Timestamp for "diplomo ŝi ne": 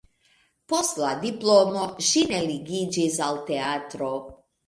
1.25-2.41